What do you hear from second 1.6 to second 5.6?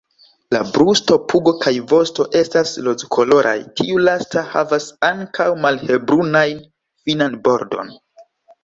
kaj vosto estas rozkoloraj, tiu lasta havas ankaŭ